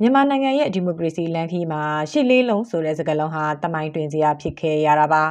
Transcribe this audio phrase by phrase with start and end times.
[0.00, 5.24] မြန်မာနိုင်ငံရဲ့ဒီမိုကရေစီလမ်းခီးမှာရှစ်လေးလုံးဆိုတဲ့စကားလုံးဟာတမိုင်းတွင်စရာဖြစ်ခဲ့ရတာပါ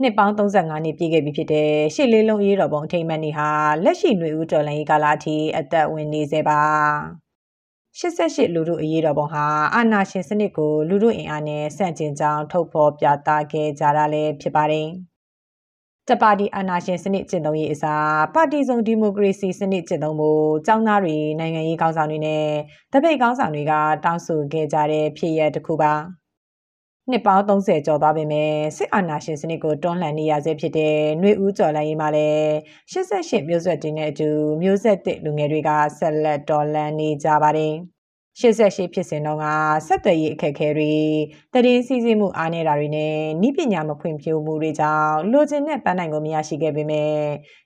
[0.00, 3.48] နှစ်ပေါင်း35နှစ်ပြည့်ခဲ့ပြီဖြစ်တဲ့ရှစ်လေးလုံးရေးတော်ပုံအထိမ်းအမှတ်နေ့ဟာ
[3.84, 6.60] လက်ရှိຫນွေဦးတော်လှန်ရေးကာလအထိအသက်ဝင်နေစေပါ
[7.98, 14.88] 88လူတို့အရေးတော်ပုံဟာအာဏာရှင်စနစ်ကိုလူတို့အင်အားနဲ့ဆန့်ကျင်ကြောင်းထုတ်ဖော်ပြသခဲ့ကြတာလည်းဖြစ်ပါတယ်။
[16.09, 22.45] တပါတီအာဏာရှင်စနစ်ကျင့်သုံးရေးအစားပါတီစုံဒီမိုကရေစီစနစ်ကျင့်သုံးဖို့ចောင်းသားတွေနိုင်ငံရေးခေါင်းဆောင်တွေနဲ့
[22.93, 23.73] တပိတ်ခေါင်းဆောင်တွေက
[24.05, 25.93] တောင်းဆိုခဲ့ကြတဲ့ဖြစ်ရပ်တစ်ခုပါ
[27.09, 32.47] နှစ်ပေါင်း30ကျော်သွားပေမဲ့စစ်အာဏာရှင်စနစ်ကိုတွန်းလှန်နေရဆဲဖြစ်တဲ့ຫນွေဦးကျော်လိုင်းရေးမှာလည်း
[32.91, 34.29] 88မျိုးဆက်တင်တဲ့အတူ
[34.61, 37.75] မျိုးဆက်တစ်လူငယ်တွေကဆက်လက်တော်လှန်နေကြပါတယ်။
[38.40, 39.44] 88ဖြစ်စဉ်တော့က
[39.86, 40.92] ဆက်သွယ်ရေးအခက်အခဲတွေ
[41.64, 43.12] တည်င်းစီစဉ်မှုအားနည်းတာတွေနဲ့
[43.46, 47.14] ဤပညာမဖွံ့ဖြိုးမှုတွေကြောင့်လိုချင်တဲ့ပန်းနိုင်ကိုမရရှိခဲ့ပေမဲ့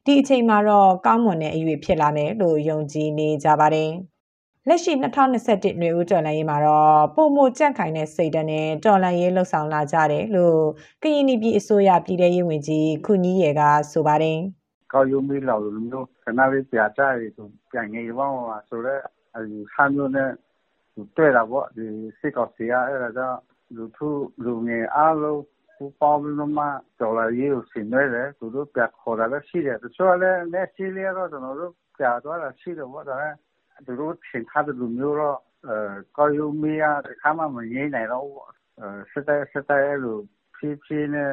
[0.05, 3.91] ဒီအချိန်မှာတော့ကောင်းမွန်တဲ့အရွေဖြစ်လာမယ်လို့ယုံကြည်နေကြပါတယ်
[4.69, 10.60] လက်ရှိ2021နွေဦးတော်လှန်ရေးမှာတော့ပုံမကြန့်ခိုင်တဲ့စိတ်ဓာတ်နဲ့တော်လှန်ရေးလှုပ်ဆောင်လာကြတယ်လို့
[11.03, 14.38] ကရင်ပြည်အစိုးရပြည်ထရေးဝန်ကြီးခုကြီးရဲကဆိုပါတယ်
[14.93, 19.03] ကောက်ရုံးမီလောက်လိုမျိုးခဏလေးပြကြရည်ဆိုပြန်ငယ်ပေါင်းပါဆိုတော့
[19.35, 20.30] အဲဒီဆမ်းမျိုးနဲ့
[21.16, 21.87] တွေ့တာပေါ့ ဒီ
[22.18, 23.41] စစ်ကောင်စီက အဲ့ဒါကြောင့်
[23.77, 24.09] လူထု
[24.45, 25.43] လူငယ်အားလုံး
[25.77, 26.65] ပူပေါင်းပြီးမှ
[27.01, 33.35] တော်လာရေးကို ဆင်နွှဲတယ် သူတို့ပြခေါ်တာလည်း ရှိတယ် တချို့လည်းလက်ရှိလေးတော့ ကျွန်တော်တို့ ပြသွားတာရှိတယ်ပေါ့ ဒါနဲ့
[33.87, 35.38] သူတို့ထင်ထားတဲ့လူမျိုးတော့
[35.69, 35.76] အဲ
[36.16, 36.91] ကောယူမီယာ
[37.23, 38.24] ခါမှ မငြိမ်းနိုင်တော့
[38.80, 40.13] အဲစတဲ့စတဲ့လူ
[40.57, 41.32] ဖြည်းဖြည်းနဲ့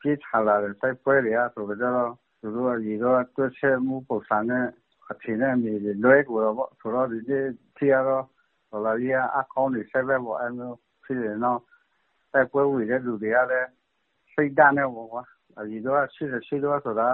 [0.00, 4.66] ပြေးချလာတဲ့တိုက်ပွဲတွေက ဆိုတော့ သူတို့ကဒီတော့တွက်ချက်မှုပုံစံနဲ့
[5.10, 5.74] အထင်နဲ့မြေ
[6.04, 8.24] လွဲကိုတော့ဆိုတော့ ဒီတီရတော့
[8.72, 11.60] ဒေါ်လာကြီးကအကောင့်တွေဆက်ပဲပေါ့အဲမျိုးဖြစ်တယ်နော်
[12.32, 13.68] တိုက်ပွဲဝင်တဲ့လူတွေကလည်း
[14.32, 15.22] စိတ်ဓာတ်နဲ့ပေါ့ကွာ
[15.58, 17.10] အရင်တော့ရှိတယ်ရှိတော့ဆိုတာ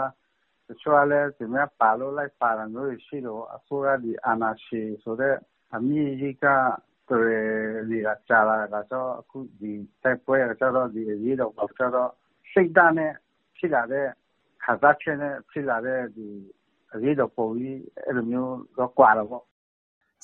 [0.67, 5.37] တချို့လည်းဒီမဲ့ပါလို့လိုက်ပါတာမျိုးရှိတော့အစိုးရဒီအာဏာရှင်ဆိုတဲ့
[5.75, 6.47] အမြင့်ကြီးက
[7.11, 7.37] တွေ
[7.89, 12.11] ဒီကကြာလာတာတော့အခုဒီတိုက်ပွဲကကျတော့ဒီရေးတော့ပေါ့ကျတော့
[12.53, 13.13] စိတ်ဓာတ်နဲ့
[13.57, 14.07] ဖြစ်လာတဲ့
[14.65, 16.27] ခါစားချက်နဲ့ဖြစ်လာတဲ့ဒီ
[16.95, 19.45] အရေးတော့ပုံကြီးအဲ့လိုမျိုးတော့ကွာတော့ပေါ့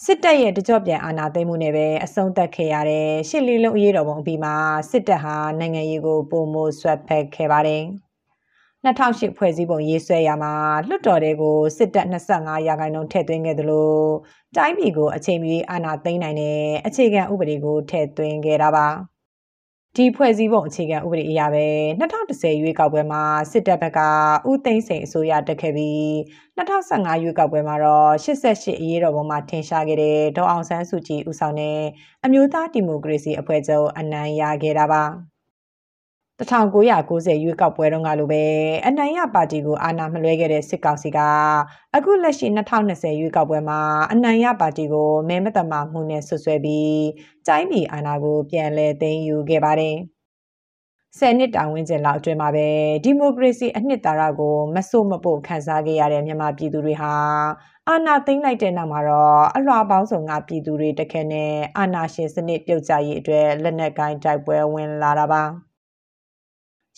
[0.02, 4.54] စစ်တပ်ရဲ့တကြော့ပြန်အာဏာသိမ်းမှုနဲ့ပဲအဆုံးသတ်ခဲ့ရတဲ့ရှစ်လီလုံးအရေးတော်ပုံအပြီးမှာ
[4.90, 7.82] စစ်တပ်ဟာနိုင်ငံရေးကိုပုံမိုဆွတ်ဖက်ခဲ့ပါတယ်။
[8.84, 10.52] 2008ဖွဲ့စည်းပုံရေးဆွဲရမှာ
[10.88, 13.94] လွှတ်တော်တွေကိုစစ်တပ်25ရာခိုင်နှုန်းထည့်သွင်းခဲ့သလို
[14.56, 18.88] တိုင်းပြည်ကိုအချိန်မီအာဏာသိမ်းနိုင်တဲ့အခြေခံဥပဒေကိုထည့်သွင်းခဲ့တာပါ။
[19.96, 21.66] ဒီဖွဲ့စည်းပုံအခြေခံဥပဒေအရပဲ
[22.00, 24.00] 2010ရွေးကောက်ပွဲမှာစစ်တပ်ဘက်က
[24.50, 26.04] ဦးသိန်းစိန်အစိုးရတက်ခဲ့ပြီး
[26.56, 31.80] 2015ရွေးကောက်ပွဲမှာတော့88အရေးတော်ပုံမှာထင်ရှားခဲ့တဲ့ဒေါအောင်ဆန်းစုကြည်ဦးဆောင်တဲ့
[32.24, 35.33] အမျိုးသားဒီမိုကရေစီအဖွဲ့ချုပ်အနိုင်ရခဲ့တာပါ
[36.40, 38.42] 1990ရွေးကောက်ပွဲတုန်းကလိုပဲ
[38.86, 41.18] အနိုင်ရပါတီကိုအာဏာမလွှဲခဲ့တဲ့စစ်ကောင်စီက
[41.96, 43.80] အခုလက်ရှိ2020ရွေးကောက်ပွဲမှာ
[44.12, 47.04] အနိုင်ရပါတီကိုမဲမတမာမှုနဲ့ဆွဆွဲပြီး
[47.46, 49.96] တိုင်းပြည်အာဏာကိုပြန်လည်သိမ်းယူခဲ့ပါတယ်။
[51.18, 52.68] ဆယ်နှစ်တာဝန်ကျင်လောက်အတွင်းမှာပဲ
[53.04, 57.12] ဒီမိုကရေစီအနှစ်သာရကိုမဆိုးမပို့ခန်းစားခဲ့ရတဲ့မြန်မာပြည်သူတွေဟာ
[57.88, 65.44] အာဏာသိမ်းလိုက်တဲ့နောက်မှာတော့အလွှာပေါင်းစုံကပြည်သူတွေတခဲနဲ့အာဏာရှင်စနစ်ပြုတ်ကျရေးအတွက်လက်နက်ကိုင်းတိုက်ပွဲဝင်လာတာပါ။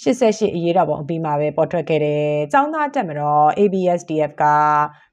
[0.02, 2.22] 88အရေးတော်ပုံအပြီးမှာပဲပေါ်ထွက်ခဲ့တဲ့
[2.54, 4.44] ចောင်းသားတက်မတော် ABSDF က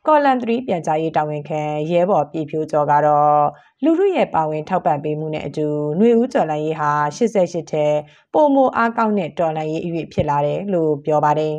[0.07, 1.61] ကော်လန်3ပြန်ကြားရေးတာဝန်ခံ
[1.91, 3.41] ရဲဘော်ပြည်ဖြိုးကျော်ကတော့
[3.85, 5.67] လူမှုရဲ့ပါဝင်ထောက်ပံ့ပေးမှုနဲ့အတူ
[5.99, 7.87] ຫນွေဦးကျော်လိုင်းရေးဟာ88ထဲ
[8.35, 11.55] ပုံမအားကောင်းတဲ့တော်လိုင်းရေးအရွေဖြစ်လာတယ်လို့ပြောပါတယ်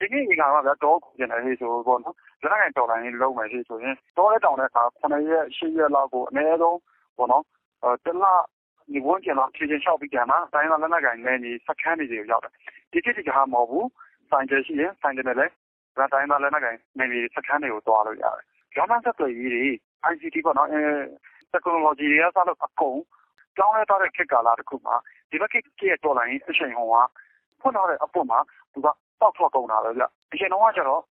[0.00, 2.14] ဒီနေ့ဒီကောင်ကဗျာတော့ကျင်တယ်ဟေးဆိုပေါ့နော်
[2.44, 6.78] လက်နက်တော်လိုင်းရေးလုံးမယ်ဟေးဆိုရင်တော့တဲ့တောင်တဲ့အခါ9ရက်10ရက်လောက်ကိုအနည်းဆုံး
[7.16, 7.44] ပေါ့နော်
[7.82, 8.24] အဲတလ
[8.89, 12.53] ဒီဝန်းကျင်တော့ဖြည့်ချင်းလျှောက်ပြီးကြမှာတိုင်းကလက်နက်ကိုင်နေနေစခန်းတွေရောက်တယ်
[12.91, 13.87] ဒီတိတိကဟာမဟုတ်ဘူး
[14.29, 15.53] ဆိုင်ကျရှိရင်ဆိုင်ကျနဲ့လည်း
[15.97, 18.43] ဒါတိုင်းကလက်နက်ကိုင်နေနေစခန်းတွေကိုတွားလို့ရတယ်။
[18.75, 19.65] ဂျာမန်ဆက်သွယ်ရေးတွေ
[20.11, 20.81] ICT ပေါ့နော်အဲ
[21.51, 22.97] technology တွေကစလို့အကုန်
[23.57, 24.95] ကြောင်းလဲတော့တဲ့ခေတ်ကာလတစ်ခုမှာ
[25.29, 26.95] ဒီဘက်ခေတ်ရဲ့တော်လိုင်းအချိန်ဟောက
[27.61, 28.39] ဖွင့်ထားတဲ့အပွင့်မှာ
[28.73, 28.87] သူက
[29.21, 31.01] တောက်ထွက်ကုန်တာပဲဗျ။အရင်တော့ကကျတော့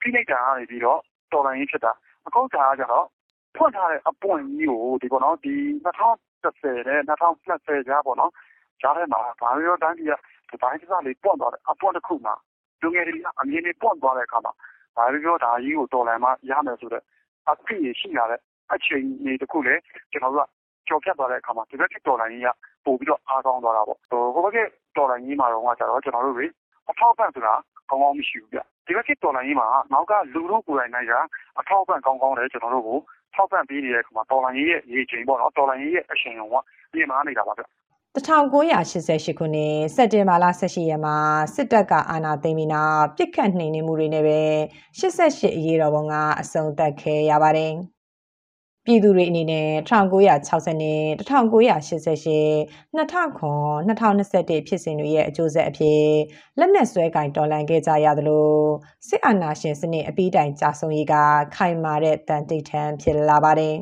[0.00, 1.00] ဖိနှိပ်တာကနေပြီးတော့
[1.32, 1.92] တော်လိုင်းဖြစ်တာ
[2.26, 3.06] အခုကကျတော့
[3.56, 5.54] ဖွင့်ထားတဲ့အပွင့်ကြီးကိုဒီပေါ့နော်ဒီ
[6.42, 8.32] 2010နဲ့2020ကြားပေါ့နော်
[8.80, 10.14] ကြားထဲမှာဘာလို့တိုင်းပြည်က
[10.50, 12.34] ဒီတိုင်းစားလေးပွန့်သွားတယ်အပွင့်တစ်ခုမှာ
[12.82, 14.52] လူငယ်တွေကအမြင်တွေပွန့်သွားတဲ့အခါမှာ
[14.96, 17.02] ဘာလို့ပြောဒါကြီးကိုတော်လန်မှရမယ်ဆိုတဲ့
[17.50, 18.40] အဖြစ်ရရှိလာတဲ့
[18.72, 19.74] အချိန်တွေတခုလေ
[20.12, 20.48] ကျွန်တော်တို့က
[20.88, 22.48] ကြော်ဖြတ်သွားတဲ့အခါမှာဒီဘက်ကတော်လန်ကြီးက
[22.84, 24.58] ပို့ပြီးတော့အားကောင်းသွားတာပေါ့ဟိုဘက်က
[24.96, 26.46] တော်လန်ကြီးမှာတော့ကျတော့ကျွန်တော်တို့တွေ
[26.88, 27.54] အထောက်ပံ့ဆိုတာ
[27.88, 31.12] ကောင်းကောင်းမရှိဘူးဗျဒီဘက်ကတော်လန်ကြီးမှာနောက်ကလူတို့ကိုယ်တိုင်နိုင်က
[31.58, 32.98] အထောက်ပံ့ကောင်းကောင်းတယ်ကျွန်တော်တို့ကို
[33.34, 36.54] ထောက်ပံ့ပေးနေတဲ့အခါမှာတော်လိုင်းရေးရဲ့ရေချိန်ပေါ့နော်တော်လိုင်းရေးရဲ့အရှင်ရုံက
[36.92, 37.62] ပြင်မာနေတာပါဗျ
[38.16, 41.16] 1988ခုနှစ်စက်တင်ဘာလ18ရက်မှာ
[41.54, 44.40] စစ်တပ်ကအာဏာသိမ်းပြီးနောက်ပြစ်ခတ်နှိမ်နင်းမှုတွေနဲ့ပဲ
[45.00, 47.72] 88အရေးတော်ပုံကအဆုံးသတ်ခဲ့ရပါတယ်
[48.90, 51.82] ပြည်သူတွေအနေနဲ့1960နှစ်1988
[52.96, 56.02] 2000 2021ဖြစ်စဉ်တွေရဲ့အကျိုးဆက်အဖြစ်
[56.58, 58.48] လက်နက်ဆွဲကင်တော်လှန်ခဲ့ကြရသလို
[59.08, 61.14] စစ်အာဏာရှင်စနစ်အပြီးတိုင်ကြာဆုံးရေးက
[61.56, 63.76] ခိုင်မာတဲ့တန်တိတ်ထန်ဖြစ်လာပါတယ်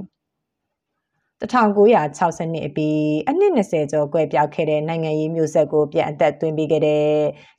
[1.43, 7.06] 1960နှစ်အပြီးအနှစ်20ကျော်ကွယ်ပြောက်ခဲ့တဲ့နိုင်ငံရေးမျိုးဆက်ကိုပြန်အသက်သွင်းပေးခဲ့တဲ့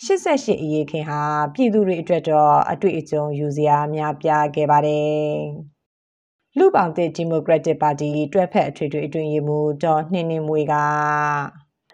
[0.05, 1.21] 88အရေးခင်ဟာ
[1.53, 5.38] ပြည်သူတွေအတွက်တော့အတွေ့အကြုံယူစရာများပြားခဲ့ပါတယ်။
[6.59, 10.74] လူပောင်တဲ့ဒီမိုကရက်တစ်ပါတီတွဲဖက်အထွေထွေအတွင်းရေးမှူးဒေါ်နှင်းနှင်းမွေက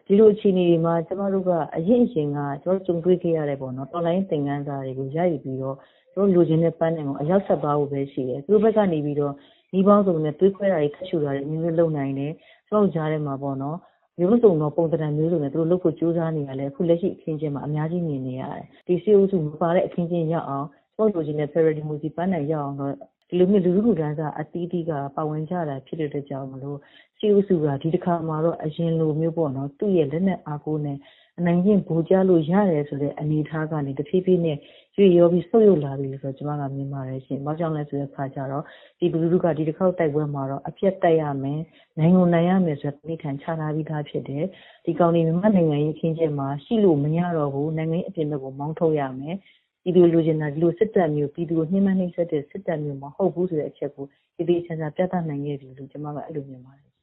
[0.08, 5.76] ဒီလိုအခြေအနေတွေမှာကျမတို့ကအရင်အရင်ကကျွန်တော်ကြုံတွေ့ခဲ့ရတယ်ပေါ့နော်။ online သင်ခန်းစာတွေကိုရယူပြီးတော့
[6.14, 9.34] ကျွန်တော်လိုချင်တဲ့ပန်းနိုင်ကိုအရောက်ဆက်သွားဖို့ပဲရှိတယ်။သူတို့ဘက်ကနေပြီးတော့
[9.74, 12.32] ဒီပေါင်းစုံနဲ့တွေးခွဲတာတွေခက်ရှူတာတွေမျိုးမျိုးလုပ်နိုင်တယ်။
[12.70, 13.78] ကျွန်တော်ကြားထဲမှာပေါ့နော်
[14.20, 22.94] မျိုးစုံသောပုံသဏ္ဍာန်မျိုးစုံနဲ့သူတို့လုပ်ဖို့ကြိုးစားနေရလဲအခုလက်ရှိအခင်းကျင်းမှာအများကြီးမြင်နေရတယ်။ဒီစီအိုစုမပါတဲ့အခင်းကျင်းရောက်အောင်ကျွန်တော်လိုချင်တဲ့ Federal Democracy ပန်းနိုင်ရောက်အောင်တော့
[23.30, 26.78] ဒီလိုမျိုးလူထုလူတန်းစားအသီးသီးကပါဝင်ကြတာဖြစ်တဲ့အတွက်ကြောင့်မလို့
[27.18, 30.98] စစ်အုပ်စုကဒီတစ်ခါမှာတော့အရင်လိုမျိုးပေါ့နော်သူ့ရဲ့လက်နက်အားကိုးနဲ့
[31.40, 34.58] အနိုင်ကျင့်ဗိုလ်ကျလို့ရတယ်ဆိုတဲ့အနေအထားကနေတဖြည်းဖြည်းနဲ့
[34.98, 38.64] ရွေရောပြီးဆုတ်ယုတ်လာပြီလို့ဆိုတော့ကျွန်မကမြင်ပါတယ်ရှင်။ဘာကြောင့်လဲဆိုတဲ့အခါကျတော့
[39.00, 41.60] ဒီလူထုကဒီတစ်ခေါက်တိုက်ပွဲမှာတော့အပြတ်တက်ရမယ်။
[42.00, 44.44] နိုင်ကိုနိုင်ရမယ်ဆိုတဲ့မိထန်ချထားပြီးသားဖြစ်တယ်။
[44.86, 49.36] ဒီကောင်ဒီမြန်မာနိုင်ငံရေးချင်းချင်းမှာရှိလို့မရတော့ဘူး။နိုင်ငံရေးအပြင်ဘက်ကိုမောင်းထုတ်ရမယ်။
[49.84, 56.94] ပြည်သူလိုချင်တာဒီလိုစစ်တပ်မျိုးပြည်သူကိုနှိမ့်မနှိမ့်ဆက်တဲ့စစ်တပ်မျိုးမဟုတ်ဘူးဆိုတဲ့အချက်ကိုဒီဒီချာချာပြသနိုင်ခဲ့ပြီလို့ကျွန်မကအဲ့လိုမြင်ပါတယ်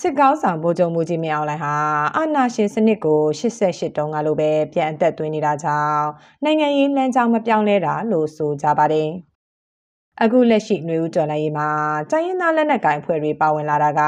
[0.00, 1.74] စစ်ကောင်းဆောင်ဗိုလ်ချုပ်မူကြီးမင်းအောင်လှိုင်ဟာ
[2.16, 6.06] အာဏာရှင်စနစ်ကို88တုန်းကလိုပဲပြန်အသက်သွင်းနေတာကြောင့်
[6.44, 9.08] နိုင်ငံရေးလမ်းကြောင်းမပြောင်းလဲတာလို့ဆိုကြပါတယ်။
[10.22, 11.68] အခုလက်ရှိຫນွေဦးတော်လိုင်းရေးမှာ
[12.10, 14.00] တိုင်းရင်းသားလက်နက်ကိုင်ဖွဲ့တွေပါဝင်လာတာက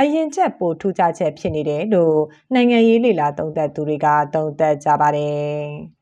[0.00, 2.18] အရင်ချက်ပိုထူးခြားချက်ဖြစ်နေတယ်လို့
[2.54, 5.58] နိုင်ငံရေးလေလာသုံးသပ်သူတွေကသုံးသပ်ကြပါတယ်။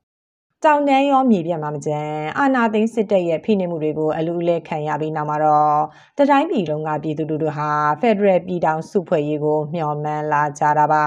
[0.67, 5.79] တောင်တန်းရောမြေပြတ်မှာမကြမ်းအာနာသိန်းစစ်တပ်ရဲ့ဖိနှိပ်မှုတွေကိုအလူအလဲခံရပြီးနောက်မှာတော့
[6.19, 7.71] တတိုင်းပြည်လုံးကပြည်သူတို့ဟာ
[8.01, 11.05] ဖက်ဒရယ်ပြည်ထောင်စုဖွဲ့ရေးကိုမျှော်မှန်းလာကြတာပါ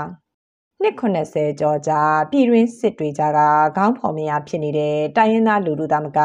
[0.82, 2.02] နှစ်90ကျော်ကြာ
[2.32, 3.40] ပြည်တွင်းစစ်တွေကြားက
[3.78, 6.20] ခေါင်းဖော်မရဖြစ်နေတဲ့တိုင်းရင်းသားလူလူသားမက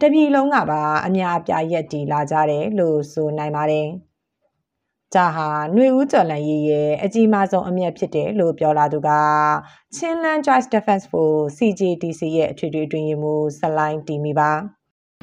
[0.00, 3.88] တပြည်လုံးကပါအများအပြားရက်တီလာကြတယ်လို့ဆိုနိုင်ပါတယ်။
[5.16, 9.10] ဒါဟာຫນွေဦးကျော်လန်ရေးရဲ့အကြီးမားဆုံးအမျက်ဖြစ်တယ်လို့ပြောလာသူက
[9.96, 14.50] Chinland Joint Defense Force CJDC ရဲ့အထွေထွေအတွင်းရေးမှူးဇလိုင်းတီမီပါ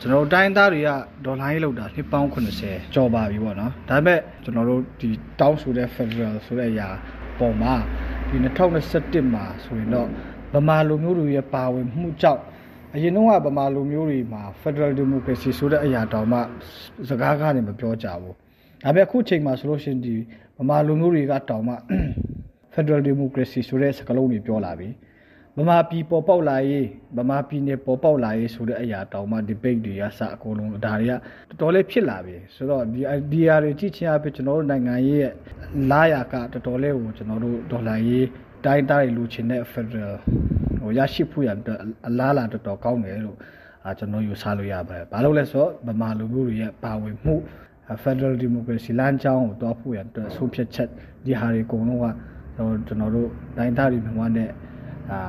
[0.01, 0.89] ကျွန်တော်တို့တိုင်းသားတွေက
[1.25, 2.29] ဒေါ်လာရေးလောက်တာနှစ်ပေါင်း
[2.61, 6.89] 80ကျော်ပါပြီပေါ့နော်ဒါပေမဲ့ကျွန်တော်တို့ဒီတောင်းဆိုတဲ့ Federal ဆိုတဲ့အရာ
[7.39, 7.73] ပုံမှာ
[8.29, 8.37] ဒီ
[8.85, 10.07] 2021မှာဆိုရင်တော့
[10.53, 12.41] ဗမာလူမျိုးတွေရဲ့ပါဝင်မှုကြောင့်
[12.95, 16.39] အရင်တော့ဗမာလူမျိုးတွေမှာ Federal Democracy ဆိုတဲ့အရာတောင်မှ
[17.09, 18.35] စကားကနေမပြောကြဘူး
[18.83, 20.15] ဒါပေမဲ့အခုချိန်မှာဆိုလို့ရှိရင်ဒီ
[20.57, 21.75] ဗမာလူမျိုးတွေကတောင်မှ
[22.74, 24.89] Federal Democracy ဆိုတဲ့စကားလုံးတွေပြောလာပြီ
[25.57, 26.88] ဗမာပြည်ပေါ်ပေါက်လာရေး
[27.18, 33.01] ဗမာပြည်နယ်ပေါ်ပေါက်လာရေးဆိုတဲ့အရာတောင်မှ debate တွေကစအကုန်လုံးဒါတွေကတော်တော်လေးဖြစ်လာပြီဆိုတော့ဒီ
[33.31, 35.33] ဒီအရာတွေကြည့်ချင်းအဖြစ်ကျွန်တော်တို့နိုင်ငံရေးရဲ့
[35.91, 38.25] လာရကတော်တော်လေးကိုကျွန်တော်တို့ဒေါ်လာရေး
[38.65, 40.13] တိုင်းတိုင်းလူချင်းတဲ့ Federal
[40.81, 41.50] ဟိုရရှိဖို့ရ
[42.07, 43.38] အလားလာတော်တော်ကောင်းတယ်လို့
[43.85, 47.35] အာကျွန်တော်ယူဆလို့ရပါတယ်။ဘာလို့လဲဆိုတော့ဗမာလူမျိုးတွေရဲ့ပါဝင်မှု
[48.03, 50.89] Federal Democracy လမ်းကြောင်းကိုတွားဖို့ရအတွက်ဆုံးဖြတ်ချက်
[51.25, 52.05] ဒီဟာတွေအကုန်လုံးက
[52.87, 54.49] ကျွန်တော်တို့တိုင်းသားတွေမြန်မာနဲ့
[55.11, 55.19] အာ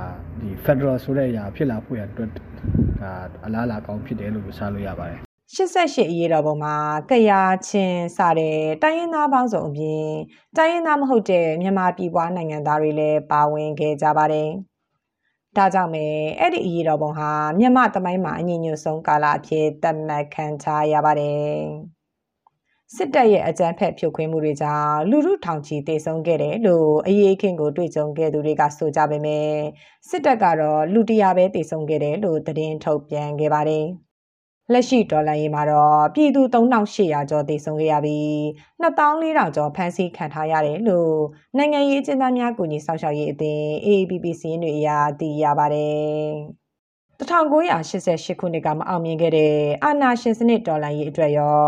[0.40, 3.12] ဒီ Federal ဆိုတဲ့အရာဖြစ်လာဖို့ရအတွက်ဒါ
[3.44, 5.20] အလားအလာကောင်းဖြစ်တယ်လို့ပြောလို့ရပါတယ်
[5.54, 6.74] 88အရေးတော်ပုံမှာ
[7.10, 10.06] ကရာချင်းစတဲ့တိုင်းရင်းသားပေါင်းစုံအပြင်
[10.56, 14.48] တိုင်းရင်းသားမဟုတ်တဲ့မြန်မာပြည်ပွားနိုင်ငံသားတွေလည်းပါဝင်ခဲ့ကြပါတယ်။
[15.56, 16.04] ဒါကြောင့်ပဲ
[16.38, 21.58] အဲ့ဒီအရေးတော်ပုံဟာမြန်မာတမိုင်းမှာအညီညွတ်ဆုံးကာလအဖြစ်သတ်မှတ်ခံထားရပါတယ်။
[22.96, 29.48] စစ်တပ်ရဲ့အကြမ်းဖက်ဖြိုခွင်းမှုတွေကြောင့်လူထုထောင်ချီတေဆုံးခဲ့တယ်လို့အရေးခင်ကိုတွေ့ကြုံခဲ့သူတွေကဆိုကြပေမဲ့
[30.08, 33.86] စစ်တပ်ကတော့လူတရာပဲတေဆုံးခဲ့တယ်လို့သတင်းထုတ်ပြန်ခဲ့ပါတယ်။
[34.72, 38.30] လက်ရှိဒေါ်လာရေးမှာတော့ပြည်သူ3800ကျော်တေဆုံးခဲ့ရပြီး
[38.82, 41.14] 2400ကျော်ဖမ်းဆီးခံထားရတယ်လို့
[41.56, 44.88] နိုင်ငံရေးအကျဉ်းသားများကူညီဆောင်ရှောက်ရေးအသင်း AAPP စီးရင်တွေအရ
[45.20, 46.28] သိရပါတယ်။
[47.18, 51.60] 1988ခုနှစ်ကမအောင်မြင်ခဲ့တဲ့အာနာရှင်စနစ်တော်လှန်ရေးအတွက်ရော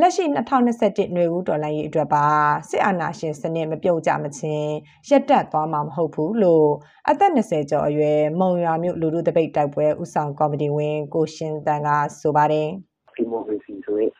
[0.00, 0.24] လက်ရှိ
[0.66, 2.26] 2021ຫນွေဦးတော်လှန်ရေးအတွက်ပါ
[2.68, 4.72] စစ်အာဏာရှင်စနစ်မပြုတ်ကြမချင်း
[5.08, 6.68] ရပ်တန့်သွားမှာမဟုတ်ဘူးလို့
[7.08, 11.88] အသက်20ကျော်အရွယ်မုံရွာမြို့လူလူတပိတ်တိုက်ပွဲဥဆောင်ကော်မတီဝင်ကိုရှင်တန်က
[12.20, 12.68] ဆိုပါတယ်
[13.16, 14.10] ဒီမိုကရေစီဆိုရဲ့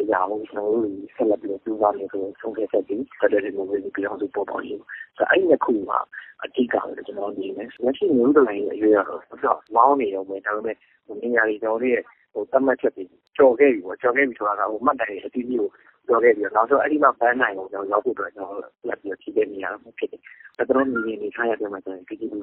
[0.00, 4.80] အရာကိုကျွန်တော်တို့ဆက်လက်ပြီးပြုပါမယ်ဆိုဆုံးဖြတ်ချက်ပြီးဖက်ဒရယ်ဒီမိုကရေစီပြည်အောင်စုပေါ်ပေါက်ရေး
[5.16, 5.98] ဆိုအဲ့ဒီနှစ်ခုမှာ
[6.44, 10.76] အဓိကပဲကျွန်တော်နေမယ်လက်ရှိမျိုးတိုင်းရဲ့အရွယ်ကတော့တော့မောင်းနေတော့မယ်ဒါပေမဲ့
[11.22, 12.02] နေရာတွေတော်ရဲ့
[12.32, 13.04] ဟိုသတ်မှတ်ချက်တွေ
[13.36, 15.70] ကြော်ခဲ့ပြီပေါ့ကြော်ခဲ့ပြီဆိုတာကဟိုမှတ်တိုင်အတီးမျိုး
[16.08, 20.20] ကြော်ခဲ့ပြီတော့နောက်ဆုံးအဲ့ဒီမှာဘန်းနိုင်ကိုကျွန်တော်ရောက်ဖို့အတွက်ကျွန်တော်လက်ပြီးဖြည့်တဲ့နေရာမျိုးဖြစ်တယ်။
[20.56, 22.38] ဒါတော့နေနေထားရတဲ့မှာကျရင်ဒီဒီလူ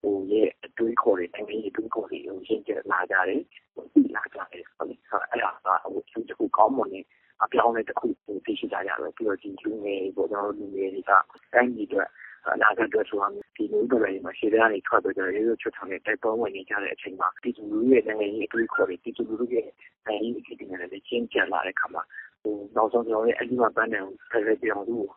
[0.00, 3.40] ဟိုရဲ့အတွေးခေါ်တွေနိုင်ငံရေးအတွေးခေါ်တွေကိုရှင်းပြလာကြတယ်။
[3.74, 4.96] ဟိုသိလာကြတယ်ဟုတ်ပြီ။
[5.30, 7.00] အဲ့ဒါကဟိုသူတခုကောင်းမွန်နေ
[7.44, 11.10] အပြောင်းအလဲတစ်ခုကိုသိရှိကြရတယ်ပြီးတော့ဒီလူငယ်ပေါ့ကျွန်တော်တို့လူငယ်တွေက
[11.54, 12.08] တိုင်းပြည်အတွက်
[12.54, 19.66] အနာဂတ်အတွက်ဆိုတာဒီလူတွေလည်းမှာရှေ့တန်းကနေထွက်ပြီးတော့ရေရွှေချွတ်ထောင်တဲ့တိုက်ပွဲဝင်နေကြတဲ့အချိန်မှာပြည်သူလူထုရဲ့နိုင်ငံရေးအတွေးခေါ်တွေပြည်သူလူထုရဲ့
[20.06, 22.02] နိုင်ငံရေးအတွေးတွေနဲ့ချင်းကြံလာတဲ့အခါမှာ
[22.42, 25.08] ဟိုနောက်ဆုံးကျွန်တော်ရဲ့အကြီးအပန်းတဲ့ဖက်ဒရယ်ပြည်အောင်စုကို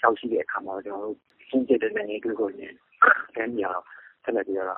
[0.00, 1.16] ရှောက်ရှိတဲ့အခါမှာကျွန်တော်တို့
[1.48, 2.72] ချင်းကျတဲ့နိုင်ငံရေးအတွေးခေါ်တွေနဲ့
[3.36, 3.64] တန်းကြ
[4.24, 4.68] ဆက်လက်ပြီးတော့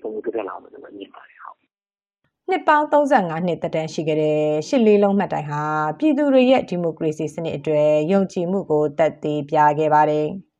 [0.00, 1.58] ပုံမှန်ပြလာအောင်လို့မြင်ပါတယ်ဟုတ်
[2.50, 5.62] နှစ်ပေါင်း35နှစ်သက်တမ်းရှိခဲ့တဲ့ရှစ်လေးလုံးမှတ်တိုင်ဟာ
[5.98, 10.26] ပြည်သူတွေရဲ့ဒီမိုကရေစီစနစ်အတွက်ယုံကြည်မှုကိုတက်သေးပြခဲ့ပါတယ်။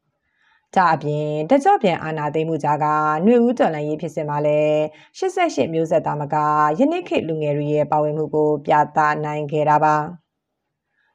[0.76, 4.78] ဒါအပြင်တကြော့ပြန်အာဏာသိမ်းမှုကြားကຫນွေဦးတော်လှန်ရေးဖြစ်စဉ်မှာလည်း
[5.18, 6.36] 88မျိုးဆက်သားမက
[6.78, 9.96] ယနေ့ခေတ်လူငယ်တွေရဲ့ပါဝင်မှုကို ပြသနိုင်ခဲ့တာပါ။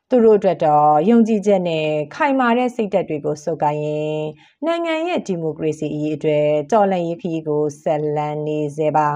[0.09, 4.19] သူတို့အတွက်တော့ယုံကြည်ချက်နဲ့ခိုင်မာတဲ့စိတ်ဓာတ်တွေကိုစုပ်ကိုင်းရင်
[4.65, 9.09] နိုင်ငံရဲ့ဒီမိုကရေစီအရေးအတွက်တော်လှန်ရေးခရီးကိုဆက်လန်းနေစေပါ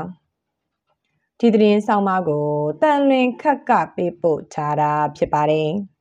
[1.39, 2.45] ။ဒီသတင်းဆောင်မကို
[2.81, 5.69] တန်လွင်ခက်ကပေးပို့ထားတာဖြစ်ပါတယ်။